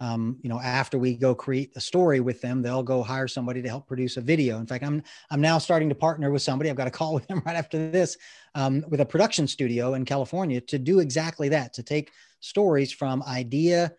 um, 0.00 0.38
you 0.42 0.48
know, 0.48 0.60
after 0.60 0.98
we 0.98 1.16
go 1.16 1.34
create 1.34 1.72
a 1.74 1.80
story 1.80 2.20
with 2.20 2.40
them, 2.40 2.62
they'll 2.62 2.82
go 2.82 3.02
hire 3.02 3.26
somebody 3.26 3.62
to 3.62 3.68
help 3.68 3.88
produce 3.88 4.16
a 4.16 4.20
video. 4.20 4.58
In 4.58 4.66
fact, 4.66 4.84
I'm 4.84 5.02
I'm 5.30 5.40
now 5.40 5.58
starting 5.58 5.88
to 5.88 5.94
partner 5.94 6.30
with 6.30 6.42
somebody. 6.42 6.70
I've 6.70 6.76
got 6.76 6.86
a 6.86 6.90
call 6.98 7.14
with 7.14 7.26
them 7.26 7.42
right 7.44 7.56
after 7.56 7.90
this 7.90 8.16
um, 8.54 8.84
with 8.88 9.00
a 9.00 9.06
production 9.06 9.46
studio 9.46 9.94
in 9.94 10.04
California 10.04 10.60
to 10.62 10.78
do 10.78 11.00
exactly 11.00 11.48
that. 11.50 11.74
To 11.74 11.82
take 11.82 12.12
stories 12.40 12.92
from 12.92 13.22
idea 13.24 13.92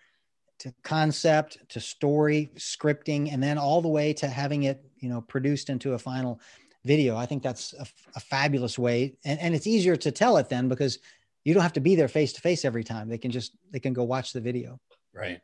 to 0.60 0.74
concept 0.84 1.58
to 1.70 1.80
story 1.80 2.52
scripting 2.58 3.34
and 3.34 3.42
then 3.42 3.58
all 3.58 3.82
the 3.82 3.90
way 3.90 4.14
to 4.14 4.28
having 4.28 4.64
it 4.64 4.84
you 4.98 5.10
know 5.10 5.22
produced 5.22 5.70
into 5.70 5.94
a 5.94 6.00
final 6.00 6.40
video 6.86 7.16
i 7.16 7.26
think 7.26 7.42
that's 7.42 7.74
a, 7.74 7.86
a 8.16 8.20
fabulous 8.20 8.78
way 8.78 9.16
and, 9.26 9.40
and 9.40 9.56
it's 9.56 9.68
easier 9.68 9.96
to 9.96 10.12
tell 10.12 10.38
it 10.38 10.50
then 10.50 10.68
because 10.68 11.00
you 11.44 11.54
don't 11.54 11.64
have 11.64 11.74
to 11.74 11.80
be 11.80 11.96
there 11.96 12.08
face 12.08 12.34
to 12.34 12.42
face 12.42 12.66
every 12.66 12.84
time 12.84 13.10
they 13.10 13.18
can 13.18 13.32
just 13.32 13.56
they 13.72 13.80
can 13.80 13.94
go 13.94 14.04
watch 14.04 14.34
the 14.34 14.42
video 14.42 14.80
right 15.14 15.42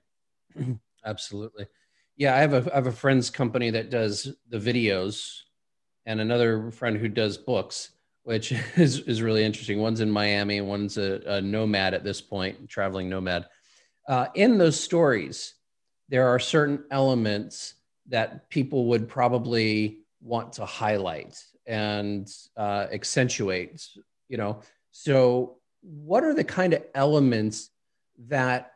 absolutely 1.05 1.67
yeah 2.17 2.35
i 2.35 2.39
have 2.39 2.53
a 2.53 2.71
I 2.71 2.75
have 2.75 2.87
a 2.87 2.91
friend's 2.91 3.29
company 3.29 3.69
that 3.71 3.89
does 3.89 4.33
the 4.49 4.57
videos 4.57 5.41
and 6.05 6.19
another 6.19 6.71
friend 6.71 6.97
who 6.97 7.09
does 7.09 7.37
books 7.37 7.91
which 8.23 8.51
is, 8.75 9.01
is 9.01 9.21
really 9.21 9.43
interesting. 9.43 9.79
One's 9.79 10.01
in 10.01 10.09
Miami, 10.09 10.59
one's 10.59 10.97
a, 10.97 11.21
a 11.27 11.41
nomad 11.41 11.93
at 11.93 12.03
this 12.03 12.21
point, 12.21 12.67
traveling 12.67 13.07
nomad. 13.07 13.45
Uh, 14.07 14.25
in 14.33 14.57
those 14.57 14.79
stories, 14.79 15.53
there 16.09 16.27
are 16.27 16.39
certain 16.39 16.83
elements 16.91 17.75
that 18.07 18.49
people 18.49 18.85
would 18.87 19.07
probably 19.07 19.99
want 20.21 20.53
to 20.53 20.65
highlight 20.65 21.43
and 21.67 22.31
uh, 22.57 22.87
accentuate 22.91 23.87
you 24.27 24.37
know 24.37 24.61
so 24.91 25.57
what 25.81 26.23
are 26.23 26.33
the 26.33 26.43
kind 26.43 26.73
of 26.73 26.83
elements 26.93 27.69
that 28.27 28.73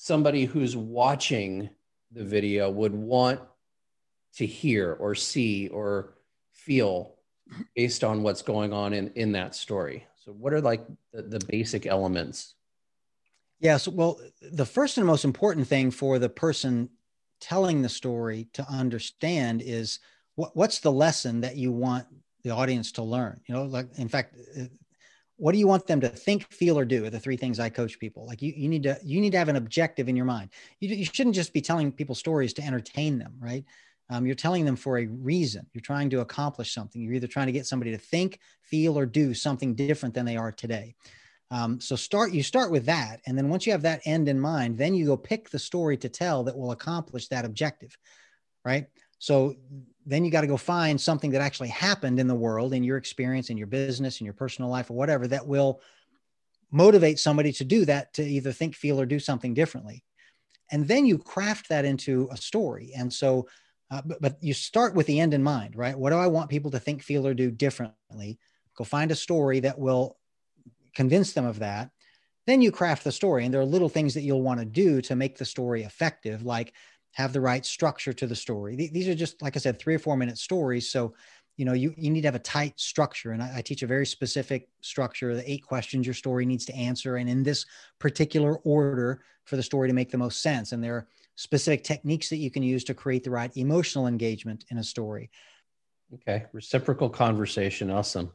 somebody 0.00 0.44
who's 0.44 0.76
watching 0.76 1.68
the 2.12 2.22
video 2.22 2.70
would 2.70 2.94
want 2.94 3.40
to 4.36 4.46
hear 4.46 4.92
or 4.92 5.16
see 5.16 5.66
or 5.68 6.14
feel 6.52 7.16
based 7.74 8.04
on 8.04 8.22
what's 8.22 8.42
going 8.42 8.72
on 8.72 8.92
in 8.92 9.10
in 9.14 9.32
that 9.32 9.56
story. 9.56 10.06
So 10.14 10.30
what 10.32 10.52
are 10.52 10.60
like 10.60 10.86
the, 11.12 11.22
the 11.22 11.40
basic 11.48 11.84
elements? 11.84 12.54
Yes 13.58 13.88
well 13.88 14.20
the 14.40 14.64
first 14.64 14.98
and 14.98 15.06
most 15.06 15.24
important 15.24 15.66
thing 15.66 15.90
for 15.90 16.20
the 16.20 16.28
person 16.28 16.90
telling 17.40 17.82
the 17.82 17.88
story 17.88 18.48
to 18.52 18.64
understand 18.70 19.62
is 19.62 19.98
what, 20.36 20.54
what's 20.54 20.78
the 20.78 20.92
lesson 20.92 21.40
that 21.40 21.56
you 21.56 21.72
want 21.72 22.06
the 22.44 22.50
audience 22.50 22.92
to 22.92 23.02
learn? 23.02 23.40
You 23.48 23.54
know 23.56 23.64
like 23.64 23.88
in 23.98 24.08
fact 24.08 24.36
what 25.38 25.52
do 25.52 25.58
you 25.58 25.68
want 25.68 25.86
them 25.86 26.00
to 26.00 26.08
think 26.08 26.52
feel 26.52 26.78
or 26.78 26.84
do 26.84 27.04
are 27.06 27.10
the 27.10 27.20
three 27.20 27.36
things 27.36 27.58
i 27.60 27.68
coach 27.68 27.98
people. 27.98 28.26
Like 28.26 28.42
you, 28.42 28.52
you 28.54 28.68
need 28.68 28.82
to 28.82 28.98
you 29.02 29.20
need 29.20 29.30
to 29.32 29.38
have 29.38 29.48
an 29.48 29.56
objective 29.56 30.08
in 30.08 30.16
your 30.16 30.26
mind. 30.26 30.50
You, 30.80 30.94
you 30.94 31.04
shouldn't 31.04 31.36
just 31.36 31.52
be 31.52 31.60
telling 31.60 31.92
people 31.92 32.14
stories 32.14 32.52
to 32.54 32.62
entertain 32.62 33.18
them 33.18 33.34
right? 33.40 33.64
Um, 34.10 34.26
you're 34.26 34.34
telling 34.34 34.64
them 34.64 34.76
for 34.76 34.98
a 34.98 35.06
reason. 35.06 35.66
You're 35.72 35.82
trying 35.82 36.10
to 36.10 36.20
accomplish 36.20 36.72
something. 36.72 37.00
You're 37.00 37.14
either 37.14 37.26
trying 37.26 37.46
to 37.46 37.52
get 37.52 37.66
somebody 37.66 37.90
to 37.92 37.98
think 37.98 38.40
feel 38.62 38.98
or 38.98 39.06
do 39.06 39.34
something 39.34 39.74
different 39.74 40.14
than 40.14 40.24
they 40.24 40.36
are 40.36 40.52
today. 40.52 40.94
Um, 41.50 41.80
so 41.80 41.96
start 41.96 42.32
you 42.32 42.42
start 42.42 42.70
with 42.70 42.84
that 42.86 43.20
and 43.26 43.38
then 43.38 43.48
once 43.48 43.64
you 43.64 43.72
have 43.72 43.82
that 43.82 44.02
end 44.04 44.28
in 44.28 44.38
mind 44.38 44.76
then 44.76 44.94
you 44.94 45.06
go 45.06 45.16
pick 45.16 45.48
the 45.48 45.58
story 45.58 45.96
to 45.96 46.08
tell 46.10 46.44
that 46.44 46.58
will 46.58 46.72
accomplish 46.72 47.28
that 47.28 47.46
objective 47.46 47.96
right? 48.64 48.86
So 49.18 49.56
then 50.08 50.24
you 50.24 50.30
got 50.30 50.40
to 50.40 50.46
go 50.46 50.56
find 50.56 50.98
something 50.98 51.30
that 51.32 51.42
actually 51.42 51.68
happened 51.68 52.18
in 52.18 52.26
the 52.26 52.34
world 52.34 52.72
in 52.72 52.82
your 52.82 52.96
experience 52.96 53.50
in 53.50 53.58
your 53.58 53.66
business 53.66 54.20
in 54.20 54.24
your 54.24 54.34
personal 54.34 54.70
life 54.70 54.90
or 54.90 54.94
whatever 54.94 55.26
that 55.28 55.46
will 55.46 55.80
motivate 56.70 57.18
somebody 57.18 57.52
to 57.52 57.64
do 57.64 57.84
that 57.84 58.12
to 58.14 58.22
either 58.22 58.52
think 58.52 58.74
feel 58.74 59.00
or 59.00 59.06
do 59.06 59.18
something 59.18 59.54
differently. 59.54 60.02
And 60.70 60.86
then 60.86 61.06
you 61.06 61.18
craft 61.18 61.68
that 61.70 61.84
into 61.84 62.28
a 62.30 62.36
story. 62.36 62.92
And 62.96 63.12
so 63.12 63.48
uh, 63.90 64.02
but, 64.04 64.20
but 64.20 64.36
you 64.42 64.52
start 64.52 64.94
with 64.94 65.06
the 65.06 65.20
end 65.20 65.32
in 65.32 65.42
mind 65.42 65.76
right? 65.76 65.98
What 65.98 66.10
do 66.10 66.16
i 66.16 66.26
want 66.26 66.50
people 66.50 66.70
to 66.72 66.80
think 66.80 67.02
feel 67.02 67.26
or 67.26 67.34
do 67.34 67.50
differently? 67.50 68.38
Go 68.76 68.84
find 68.84 69.10
a 69.10 69.16
story 69.16 69.60
that 69.60 69.78
will 69.78 70.16
convince 70.94 71.32
them 71.32 71.46
of 71.46 71.58
that. 71.58 71.90
Then 72.46 72.62
you 72.62 72.72
craft 72.72 73.04
the 73.04 73.12
story 73.12 73.44
and 73.44 73.52
there 73.52 73.60
are 73.60 73.66
little 73.66 73.88
things 73.90 74.14
that 74.14 74.22
you'll 74.22 74.42
want 74.42 74.60
to 74.60 74.66
do 74.66 75.02
to 75.02 75.16
make 75.16 75.36
the 75.36 75.44
story 75.44 75.82
effective 75.82 76.42
like 76.42 76.72
have 77.12 77.32
the 77.32 77.40
right 77.40 77.64
structure 77.64 78.12
to 78.12 78.26
the 78.26 78.36
story. 78.36 78.76
These 78.76 79.08
are 79.08 79.14
just, 79.14 79.42
like 79.42 79.56
I 79.56 79.60
said, 79.60 79.78
three 79.78 79.94
or 79.94 79.98
four 79.98 80.16
minute 80.16 80.38
stories. 80.38 80.90
So, 80.90 81.14
you 81.56 81.64
know, 81.64 81.72
you, 81.72 81.92
you 81.96 82.10
need 82.10 82.20
to 82.20 82.28
have 82.28 82.34
a 82.34 82.40
tight 82.40 82.78
structure. 82.78 83.32
And 83.32 83.42
I, 83.42 83.56
I 83.56 83.62
teach 83.62 83.82
a 83.82 83.86
very 83.86 84.06
specific 84.06 84.68
structure, 84.80 85.34
the 85.34 85.50
eight 85.50 85.64
questions 85.64 86.06
your 86.06 86.14
story 86.14 86.46
needs 86.46 86.64
to 86.66 86.74
answer. 86.76 87.16
And 87.16 87.28
in 87.28 87.42
this 87.42 87.66
particular 87.98 88.58
order 88.58 89.22
for 89.44 89.56
the 89.56 89.62
story 89.62 89.88
to 89.88 89.94
make 89.94 90.10
the 90.10 90.18
most 90.18 90.42
sense. 90.42 90.72
And 90.72 90.84
there 90.84 90.94
are 90.94 91.08
specific 91.34 91.82
techniques 91.82 92.28
that 92.28 92.36
you 92.36 92.50
can 92.50 92.62
use 92.62 92.84
to 92.84 92.94
create 92.94 93.24
the 93.24 93.30
right 93.30 93.50
emotional 93.56 94.06
engagement 94.06 94.64
in 94.70 94.78
a 94.78 94.84
story. 94.84 95.30
Okay. 96.14 96.46
Reciprocal 96.52 97.08
conversation. 97.08 97.90
Awesome. 97.90 98.30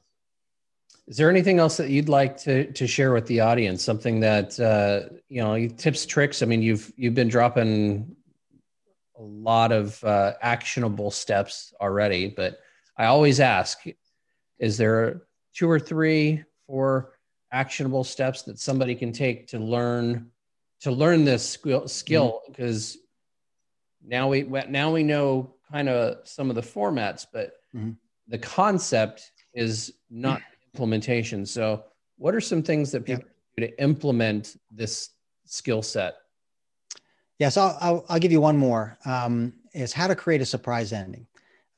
Is 1.07 1.17
there 1.17 1.29
anything 1.29 1.59
else 1.59 1.77
that 1.77 1.89
you'd 1.89 2.07
like 2.07 2.37
to 2.37 2.71
to 2.71 2.87
share 2.87 3.11
with 3.11 3.25
the 3.27 3.41
audience? 3.41 3.83
Something 3.83 4.21
that 4.21 4.57
uh, 4.59 5.13
you 5.27 5.41
know, 5.41 5.67
tips, 5.67 6.05
tricks. 6.05 6.41
I 6.41 6.45
mean, 6.45 6.61
you've 6.61 6.93
you've 6.95 7.13
been 7.13 7.27
dropping 7.27 8.15
a 9.17 9.21
lot 9.21 9.71
of 9.71 10.03
uh, 10.03 10.33
actionable 10.41 11.11
steps 11.11 11.73
already, 11.79 12.27
but 12.27 12.59
I 12.97 13.05
always 13.05 13.39
ask 13.39 13.79
is 14.59 14.77
there 14.77 15.23
two 15.53 15.69
or 15.69 15.79
three, 15.79 16.43
four 16.67 17.13
actionable 17.51 18.03
steps 18.03 18.41
that 18.43 18.59
somebody 18.59 18.95
can 18.95 19.11
take 19.11 19.47
to 19.47 19.59
learn 19.59 20.29
to 20.81 20.91
learn 20.91 21.23
this 21.23 21.47
skill 21.47 21.87
skill 21.87 22.41
because 22.47 22.97
mm-hmm. 22.97 24.09
now 24.09 24.27
we 24.27 24.43
now 24.43 24.91
we 24.91 25.03
know 25.03 25.53
kind 25.71 25.87
of 25.87 26.17
some 26.27 26.49
of 26.49 26.55
the 26.55 26.61
formats 26.61 27.25
but 27.31 27.53
mm-hmm. 27.75 27.91
the 28.27 28.37
concept 28.37 29.31
is 29.53 29.93
not 30.09 30.41
implementation 30.73 31.45
so 31.45 31.83
what 32.17 32.33
are 32.33 32.41
some 32.41 32.63
things 32.63 32.91
that 32.91 33.05
people 33.05 33.23
yeah. 33.57 33.67
do 33.67 33.67
to 33.67 33.81
implement 33.81 34.57
this 34.71 35.11
skill 35.45 35.81
set 35.81 36.15
Yes, 37.39 37.57
I'll, 37.57 37.77
I'll, 37.81 38.05
I'll, 38.09 38.19
give 38.19 38.31
you 38.31 38.41
one 38.41 38.57
more. 38.57 38.97
Um, 39.05 39.53
is 39.73 39.91
how 39.91 40.07
to 40.07 40.15
create 40.15 40.41
a 40.41 40.45
surprise 40.45 40.93
ending, 40.93 41.25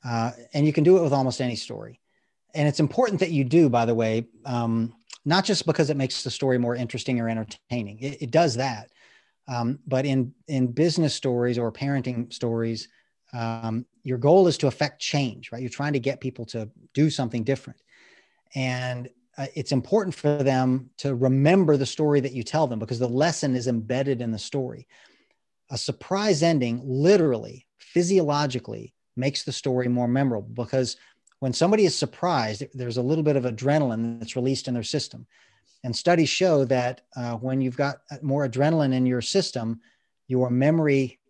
uh, 0.04 0.32
and 0.52 0.66
you 0.66 0.72
can 0.72 0.84
do 0.84 0.98
it 0.98 1.02
with 1.02 1.12
almost 1.12 1.40
any 1.40 1.56
story. 1.56 2.00
And 2.54 2.68
it's 2.68 2.80
important 2.80 3.20
that 3.20 3.30
you 3.30 3.44
do, 3.44 3.68
by 3.68 3.86
the 3.86 3.94
way, 3.94 4.28
um, 4.44 4.94
not 5.24 5.44
just 5.44 5.66
because 5.66 5.90
it 5.90 5.96
makes 5.96 6.22
the 6.22 6.30
story 6.30 6.58
more 6.58 6.76
interesting 6.76 7.20
or 7.20 7.28
entertaining. 7.28 7.98
It, 8.00 8.22
it 8.22 8.30
does 8.30 8.54
that, 8.56 8.90
um, 9.48 9.78
but 9.86 10.04
in 10.04 10.34
in 10.46 10.72
business 10.72 11.14
stories 11.14 11.58
or 11.58 11.72
parenting 11.72 12.32
stories, 12.32 12.88
um, 13.32 13.86
your 14.02 14.18
goal 14.18 14.46
is 14.46 14.58
to 14.58 14.66
affect 14.66 15.00
change. 15.00 15.50
Right? 15.52 15.62
You're 15.62 15.70
trying 15.70 15.94
to 15.94 16.00
get 16.00 16.20
people 16.20 16.44
to 16.46 16.68
do 16.92 17.08
something 17.08 17.44
different, 17.44 17.80
and 18.54 19.08
uh, 19.38 19.46
it's 19.54 19.72
important 19.72 20.14
for 20.14 20.42
them 20.42 20.90
to 20.98 21.14
remember 21.14 21.78
the 21.78 21.86
story 21.86 22.20
that 22.20 22.32
you 22.32 22.42
tell 22.42 22.66
them 22.66 22.78
because 22.78 22.98
the 22.98 23.08
lesson 23.08 23.56
is 23.56 23.68
embedded 23.68 24.20
in 24.20 24.30
the 24.30 24.38
story 24.38 24.86
a 25.70 25.78
surprise 25.78 26.42
ending 26.42 26.80
literally 26.84 27.66
physiologically 27.78 28.94
makes 29.16 29.42
the 29.42 29.52
story 29.52 29.88
more 29.88 30.08
memorable 30.08 30.50
because 30.50 30.96
when 31.40 31.52
somebody 31.52 31.84
is 31.84 31.96
surprised 31.96 32.64
there's 32.74 32.96
a 32.96 33.02
little 33.02 33.24
bit 33.24 33.36
of 33.36 33.44
adrenaline 33.44 34.18
that's 34.18 34.36
released 34.36 34.68
in 34.68 34.74
their 34.74 34.82
system. 34.82 35.26
And 35.84 35.94
studies 35.94 36.28
show 36.28 36.64
that 36.64 37.02
uh, 37.16 37.34
when 37.34 37.60
you've 37.60 37.76
got 37.76 37.98
more 38.22 38.48
adrenaline 38.48 38.92
in 38.92 39.06
your 39.06 39.22
system 39.22 39.80
your 40.28 40.50
memory 40.50 41.20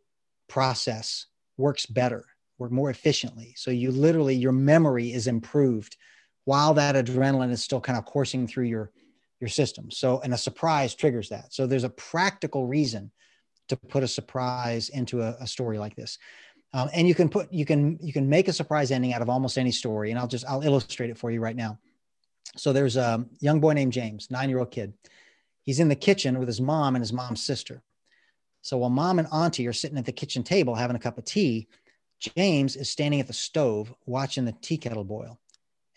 process 0.49 1.27
works 1.57 1.87
better 1.87 2.25
work 2.59 2.73
more 2.73 2.91
efficiently. 2.91 3.53
So 3.57 3.71
you 3.71 3.91
literally 3.91 4.35
your 4.35 4.53
memory 4.53 5.13
is 5.13 5.27
improved 5.27 5.97
while 6.45 6.75
that 6.75 6.95
adrenaline 6.95 7.51
is 7.51 7.63
still 7.63 7.81
kind 7.81 7.99
of 7.99 8.05
coursing 8.05 8.47
through 8.47 8.65
your 8.65 8.91
your 9.41 9.49
system. 9.49 9.91
So 9.91 10.21
and 10.21 10.33
a 10.33 10.39
surprise 10.39 10.95
triggers 10.95 11.29
that. 11.29 11.53
So 11.53 11.67
there's 11.67 11.85
a 11.85 11.91
practical 11.91 12.67
reason 12.67 13.11
to 13.69 13.77
put 13.77 14.03
a 14.03 14.09
surprise 14.09 14.89
into 14.89 15.23
a, 15.23 15.37
a 15.41 15.47
story 15.47 15.79
like 15.79 15.97
this. 15.97 16.19
Um, 16.73 16.89
and 16.93 17.09
you 17.09 17.15
can 17.15 17.29
put 17.29 17.53
you 17.53 17.65
can 17.65 17.99
you 18.03 18.13
can 18.13 18.29
make 18.29 18.49
a 18.49 18.53
surprise 18.53 18.91
ending 18.91 19.13
out 19.13 19.23
of 19.23 19.31
almost 19.31 19.59
any 19.59 19.73
story. 19.73 20.11
And 20.11 20.19
I'll 20.19 20.29
just 20.29 20.45
I'll 20.47 20.63
illustrate 20.63 21.11
it 21.11 21.19
for 21.19 21.31
you 21.31 21.41
right 21.41 21.57
now. 21.57 21.79
So 22.57 22.73
there's 22.73 22.97
a 22.97 23.25
young 23.41 23.61
boy 23.61 23.73
named 23.73 23.93
James, 23.93 24.31
nine 24.31 24.49
year 24.49 24.59
old 24.59 24.71
kid. 24.71 24.93
He's 25.63 25.81
in 25.81 25.89
the 25.89 25.97
kitchen 25.97 26.39
with 26.39 26.49
his 26.49 26.61
mom 26.61 26.95
and 26.95 27.03
his 27.03 27.13
mom's 27.13 27.43
sister. 27.43 27.83
So 28.63 28.79
while 28.79 28.91
mom 28.91 29.19
and 29.19 29.29
auntie 29.33 29.67
are 29.67 29.73
sitting 29.73 29.99
at 29.99 30.05
the 30.05 30.13
kitchen 30.13 30.43
table 30.43 30.75
having 30.75 30.97
a 30.97 31.01
cup 31.01 31.19
of 31.19 31.25
tea, 31.25 31.69
James 32.19 32.77
is 32.77 32.91
standing 32.91 33.21
at 33.21 33.27
the 33.27 33.33
stove 33.33 33.93
watching 34.07 34.45
the 34.45 34.57
tea 34.61 34.79
kettle 34.79 35.05
boil. 35.05 35.39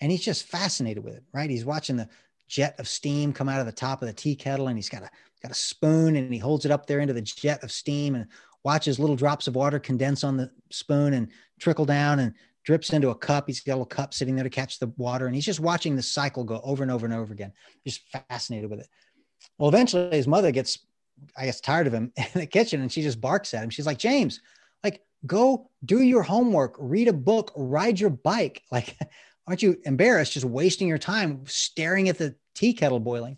And 0.01 0.11
he's 0.11 0.23
just 0.23 0.47
fascinated 0.47 1.03
with 1.03 1.15
it, 1.15 1.23
right? 1.33 1.49
He's 1.49 1.65
watching 1.65 1.97
the 1.97 2.07
jet 2.49 2.77
of 2.79 2.87
steam 2.87 3.31
come 3.31 3.47
out 3.47 3.61
of 3.61 3.65
the 3.65 3.71
top 3.71 4.01
of 4.01 4.07
the 4.07 4.13
tea 4.13 4.35
kettle 4.35 4.67
and 4.67 4.77
he's 4.77 4.89
got 4.89 5.03
a 5.03 5.09
got 5.41 5.51
a 5.51 5.55
spoon 5.55 6.17
and 6.17 6.33
he 6.33 6.39
holds 6.39 6.65
it 6.65 6.71
up 6.71 6.85
there 6.85 6.99
into 6.99 7.13
the 7.13 7.21
jet 7.21 7.63
of 7.63 7.71
steam 7.71 8.15
and 8.15 8.27
watches 8.63 8.99
little 8.99 9.15
drops 9.15 9.47
of 9.47 9.55
water 9.55 9.79
condense 9.79 10.23
on 10.23 10.35
the 10.35 10.51
spoon 10.69 11.13
and 11.13 11.29
trickle 11.59 11.85
down 11.85 12.19
and 12.19 12.33
drips 12.65 12.91
into 12.91 13.09
a 13.09 13.15
cup. 13.15 13.45
He's 13.47 13.61
got 13.61 13.73
a 13.73 13.75
little 13.75 13.85
cup 13.85 14.13
sitting 14.13 14.35
there 14.35 14.43
to 14.43 14.49
catch 14.49 14.79
the 14.79 14.91
water 14.97 15.27
and 15.27 15.35
he's 15.35 15.45
just 15.45 15.61
watching 15.61 15.95
the 15.95 16.01
cycle 16.01 16.43
go 16.43 16.59
over 16.63 16.83
and 16.83 16.91
over 16.91 17.05
and 17.05 17.15
over 17.15 17.31
again. 17.31 17.53
Just 17.85 18.01
fascinated 18.29 18.69
with 18.69 18.81
it. 18.81 18.89
Well, 19.57 19.69
eventually 19.69 20.15
his 20.15 20.27
mother 20.27 20.51
gets, 20.51 20.79
I 21.37 21.45
guess, 21.45 21.61
tired 21.61 21.87
of 21.87 21.93
him 21.93 22.11
in 22.17 22.25
the 22.33 22.45
kitchen 22.45 22.81
and 22.81 22.91
she 22.91 23.01
just 23.01 23.21
barks 23.21 23.53
at 23.53 23.63
him. 23.63 23.69
She's 23.69 23.85
like, 23.85 23.99
James, 23.99 24.41
like, 24.83 25.01
go 25.25 25.69
do 25.85 26.01
your 26.01 26.23
homework, 26.23 26.75
read 26.77 27.07
a 27.07 27.13
book, 27.13 27.51
ride 27.55 27.99
your 27.99 28.09
bike. 28.09 28.63
Like, 28.71 28.97
aren't 29.49 29.63
you 29.63 29.79
embarrassed 29.83 30.33
just 30.33 30.45
wasting 30.45 30.87
your 30.87 30.99
time 30.99 31.41
staring 31.47 32.07
at 32.07 32.19
the 32.19 32.35
tea 32.53 32.71
kettle 32.71 32.99
boiling? 32.99 33.35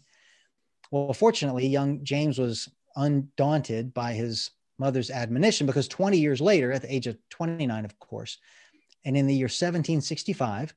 Well, 0.92 1.14
fortunately, 1.14 1.66
young 1.68 2.04
James 2.04 2.38
was 2.38 2.68
undaunted 2.98 3.94
by 3.94 4.12
his 4.12 4.52
mother's 4.78 5.10
admonition 5.10 5.66
because 5.66 5.88
20 5.88 6.18
years 6.18 6.42
later, 6.42 6.74
at 6.74 6.82
the 6.82 6.94
age 6.94 7.08
of 7.08 7.18
29, 7.30 7.86
of 7.86 7.98
course, 7.98 8.40
and 9.06 9.16
in 9.16 9.26
the 9.26 9.34
year 9.34 9.46
1765, 9.46 10.74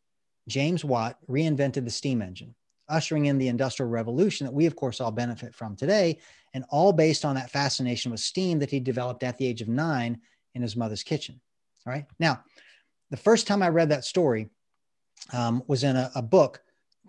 James 0.47 0.85
Watt 0.85 1.19
reinvented 1.29 1.85
the 1.85 1.91
steam 1.91 2.23
engine, 2.23 2.55
ushering 2.89 3.27
in 3.27 3.37
the 3.37 3.49
Industrial 3.49 3.91
Revolution 3.91 4.47
that 4.47 4.55
we, 4.55 4.67
of 4.67 4.77
course, 4.77 5.01
all 5.01 5.11
benefit 5.11 5.53
from 5.53 5.75
today, 5.75 6.21
and 6.53 6.65
all 6.71 6.93
based 6.93 7.25
on 7.25 7.35
that 7.35 7.51
fascination 7.51 8.13
with 8.13 8.21
steam 8.21 8.61
that 8.61 8.71
he 8.71 8.79
developed 8.79 9.25
at 9.25 9.37
the 9.37 9.47
age 9.47 9.63
of 9.63 9.69
nine 9.69 10.21
in 10.55 10.63
his 10.63 10.77
mother's 10.77 11.03
kitchen. 11.03 11.41
All 11.85 11.93
right. 11.93 12.07
Now, 12.21 12.45
the 13.11 13.17
first 13.17 13.49
time 13.49 13.65
I 13.65 13.69
read 13.71 13.89
that 13.89 14.05
story 14.05 14.49
um, 15.33 15.63
was 15.67 15.85
in 15.85 15.97
a, 15.97 16.11
a 16.15 16.23
book 16.23 16.63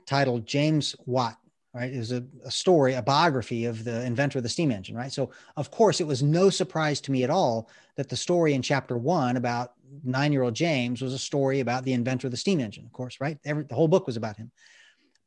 titled 0.06 0.46
James 0.46 0.96
Watt 1.06 1.38
right? 1.76 1.94
It 1.94 2.00
was 2.00 2.14
a, 2.14 2.24
a, 2.46 2.50
story, 2.50 2.94
a 2.94 3.02
biography 3.02 3.66
of 3.66 3.84
the 3.84 4.04
inventor 4.06 4.40
of 4.40 4.44
the 4.44 4.50
steam 4.50 4.72
engine, 4.72 4.96
right? 4.96 5.12
So, 5.12 5.32
of 5.58 5.70
course, 5.72 6.00
it 6.00 6.08
was 6.08 6.24
no 6.24 6.50
surprise 6.50 7.02
to 7.02 7.12
me 7.12 7.26
at 7.26 7.30
all 7.30 7.70
that 7.98 8.08
the 8.08 8.16
story 8.16 8.54
in 8.54 8.62
chapter 8.62 8.98
one 8.98 9.36
about 9.36 9.74
nine 10.04 10.32
year 10.32 10.44
old 10.44 10.54
James 10.54 11.02
was 11.02 11.14
a 11.14 11.20
story 11.20 11.60
about 11.60 11.84
the 11.84 11.92
inventor 11.92 12.28
of 12.28 12.32
the 12.32 12.38
steam 12.38 12.62
engine, 12.62 12.86
of 12.86 12.94
course, 12.94 13.20
right? 13.20 13.38
Every, 13.44 13.64
the 13.64 13.76
whole 13.76 13.90
book 13.90 14.08
was 14.08 14.16
about 14.16 14.38
him. 14.38 14.52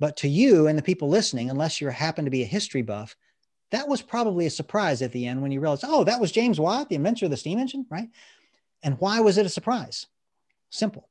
But 0.00 0.16
to 0.18 0.28
you 0.28 0.68
and 0.68 0.78
the 0.78 0.82
people 0.82 1.08
listening, 1.08 1.50
unless 1.50 1.80
you 1.80 1.88
happen 1.88 2.24
to 2.24 2.30
be 2.30 2.42
a 2.42 2.46
history 2.46 2.82
buff, 2.82 3.14
that 3.70 3.86
was 3.86 4.00
probably 4.00 4.46
a 4.46 4.50
surprise 4.50 5.02
at 5.02 5.12
the 5.12 5.26
end 5.26 5.42
when 5.42 5.50
you 5.50 5.60
realized, 5.60 5.84
oh, 5.86 6.04
that 6.04 6.20
was 6.20 6.32
James 6.32 6.58
Watt, 6.58 6.88
the 6.88 6.94
inventor 6.94 7.26
of 7.26 7.30
the 7.30 7.36
steam 7.36 7.58
engine, 7.58 7.84
right? 7.90 8.08
And 8.82 8.98
why 9.00 9.20
was 9.20 9.36
it 9.36 9.44
a 9.44 9.50
surprise? 9.50 10.06
Simple, 10.70 11.07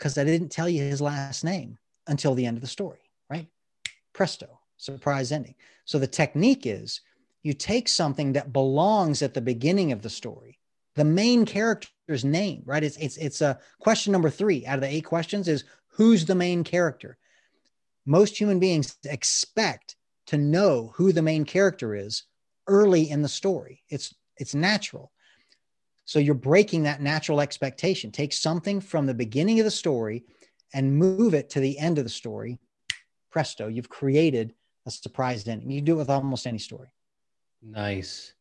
because 0.00 0.16
I 0.16 0.24
didn't 0.24 0.48
tell 0.48 0.68
you 0.68 0.82
his 0.82 1.02
last 1.02 1.44
name 1.44 1.76
until 2.06 2.34
the 2.34 2.46
end 2.46 2.56
of 2.56 2.62
the 2.62 2.66
story, 2.66 3.10
right? 3.28 3.46
Presto, 4.14 4.58
surprise 4.78 5.30
ending. 5.30 5.54
So 5.84 5.98
the 5.98 6.06
technique 6.06 6.66
is 6.66 7.02
you 7.42 7.52
take 7.52 7.86
something 7.86 8.32
that 8.32 8.52
belongs 8.52 9.20
at 9.20 9.34
the 9.34 9.42
beginning 9.42 9.92
of 9.92 10.00
the 10.00 10.08
story, 10.08 10.58
the 10.94 11.04
main 11.04 11.44
character's 11.44 12.24
name, 12.24 12.62
right? 12.64 12.82
It's 12.82 12.96
it's 12.96 13.18
it's 13.18 13.42
a 13.42 13.58
question 13.78 14.12
number 14.12 14.30
three 14.30 14.64
out 14.66 14.76
of 14.76 14.80
the 14.80 14.88
eight 14.88 15.04
questions 15.04 15.48
is 15.48 15.64
who's 15.88 16.24
the 16.24 16.34
main 16.34 16.64
character? 16.64 17.18
Most 18.06 18.40
human 18.40 18.58
beings 18.58 18.96
expect 19.04 19.96
to 20.26 20.38
know 20.38 20.92
who 20.94 21.12
the 21.12 21.22
main 21.22 21.44
character 21.44 21.94
is 21.94 22.24
early 22.66 23.10
in 23.10 23.20
the 23.20 23.28
story. 23.28 23.82
It's 23.90 24.14
it's 24.38 24.54
natural. 24.54 25.12
So 26.10 26.18
you're 26.18 26.34
breaking 26.34 26.82
that 26.82 27.00
natural 27.00 27.40
expectation. 27.40 28.10
Take 28.10 28.32
something 28.32 28.80
from 28.80 29.06
the 29.06 29.14
beginning 29.14 29.60
of 29.60 29.64
the 29.64 29.70
story 29.70 30.24
and 30.74 30.98
move 30.98 31.34
it 31.34 31.50
to 31.50 31.60
the 31.60 31.78
end 31.78 31.98
of 31.98 32.04
the 32.04 32.10
story. 32.10 32.58
Presto, 33.30 33.68
you've 33.68 33.88
created 33.88 34.52
a 34.86 34.90
surprise 34.90 35.46
ending. 35.46 35.70
You 35.70 35.80
do 35.80 35.94
it 35.94 35.98
with 35.98 36.10
almost 36.10 36.48
any 36.48 36.58
story. 36.58 36.88
Nice. 37.62 38.34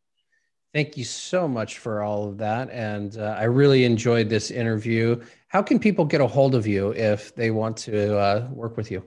Thank 0.73 0.97
you 0.97 1.03
so 1.03 1.47
much 1.47 1.77
for 1.77 2.01
all 2.01 2.27
of 2.27 2.39
that. 2.39 2.71
And 2.71 3.15
uh, 3.19 3.35
I 3.38 3.43
really 3.43 3.85
enjoyed 3.85 4.29
this 4.29 4.49
interview. 4.49 5.21
How 5.49 5.61
can 5.61 5.77
people 5.77 6.05
get 6.05 6.21
a 6.21 6.27
hold 6.27 6.55
of 6.55 6.65
you 6.65 6.95
if 6.95 7.35
they 7.35 7.51
want 7.51 7.77
to 7.77 8.17
uh, 8.17 8.47
work 8.51 8.77
with 8.77 8.89
you? 8.89 9.05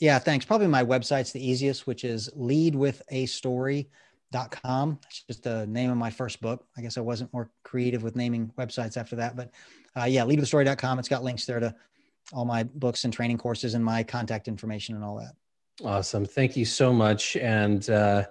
Yeah, 0.00 0.18
thanks. 0.18 0.44
Probably 0.44 0.66
my 0.66 0.82
website's 0.82 1.30
the 1.30 1.48
easiest, 1.48 1.86
which 1.86 2.02
is 2.02 2.30
leadwithastory.com. 2.36 3.86
It's 4.32 5.24
just 5.26 5.42
the 5.42 5.66
name 5.66 5.90
of 5.90 5.96
my 5.96 6.10
first 6.10 6.40
book. 6.40 6.64
I 6.76 6.82
guess 6.82 6.96
I 6.96 7.00
wasn't 7.00 7.32
more 7.32 7.50
creative 7.64 8.02
with 8.02 8.16
naming 8.16 8.52
websites 8.58 8.96
after 8.96 9.16
that. 9.16 9.36
But 9.36 9.50
uh, 9.96 10.04
yeah, 10.04 10.22
leadwithastory.com. 10.22 10.98
It's 10.98 11.08
got 11.08 11.24
links 11.24 11.46
there 11.46 11.60
to 11.60 11.74
all 12.32 12.44
my 12.44 12.62
books 12.62 13.04
and 13.04 13.12
training 13.12 13.38
courses 13.38 13.74
and 13.74 13.84
my 13.84 14.02
contact 14.02 14.48
information 14.48 14.94
and 14.94 15.04
all 15.04 15.16
that. 15.16 15.32
Awesome. 15.84 16.24
Thank 16.24 16.56
you 16.56 16.64
so 16.64 16.92
much. 16.92 17.36
And 17.36 17.88
uh, 17.90 18.24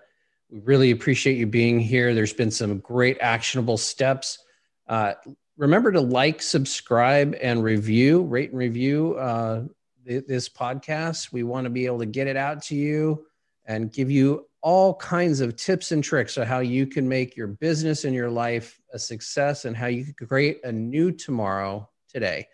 we 0.49 0.59
really 0.59 0.91
appreciate 0.91 1.37
you 1.37 1.47
being 1.47 1.79
here. 1.79 2.13
There's 2.13 2.33
been 2.33 2.51
some 2.51 2.79
great 2.79 3.17
actionable 3.19 3.77
steps. 3.77 4.39
Uh, 4.87 5.13
remember 5.57 5.91
to 5.91 6.01
like, 6.01 6.41
subscribe, 6.41 7.35
and 7.41 7.63
review, 7.63 8.23
rate 8.23 8.51
and 8.51 8.59
review 8.59 9.15
uh, 9.15 9.63
th- 10.07 10.25
this 10.27 10.47
podcast. 10.47 11.31
We 11.31 11.43
want 11.43 11.65
to 11.65 11.69
be 11.69 11.85
able 11.85 11.99
to 11.99 12.05
get 12.05 12.27
it 12.27 12.37
out 12.37 12.63
to 12.63 12.75
you 12.75 13.25
and 13.65 13.91
give 13.91 14.09
you 14.09 14.48
all 14.61 14.95
kinds 14.95 15.39
of 15.39 15.55
tips 15.55 15.91
and 15.91 16.03
tricks 16.03 16.37
on 16.37 16.45
how 16.45 16.59
you 16.59 16.85
can 16.85 17.07
make 17.07 17.35
your 17.35 17.47
business 17.47 18.03
and 18.03 18.13
your 18.13 18.29
life 18.29 18.79
a 18.93 18.99
success 18.99 19.65
and 19.65 19.75
how 19.75 19.87
you 19.87 20.05
can 20.13 20.27
create 20.27 20.59
a 20.63 20.71
new 20.71 21.11
tomorrow 21.11 21.89
today. 22.09 22.47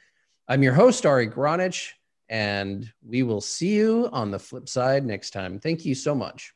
I'm 0.47 0.61
your 0.61 0.73
host, 0.73 1.05
Ari 1.05 1.27
Gronich, 1.27 1.89
and 2.29 2.91
we 3.03 3.23
will 3.23 3.41
see 3.41 3.73
you 3.73 4.09
on 4.11 4.31
the 4.31 4.39
flip 4.39 4.69
side 4.69 5.05
next 5.05 5.31
time. 5.31 5.59
Thank 5.59 5.85
you 5.85 5.95
so 5.95 6.13
much. 6.13 6.53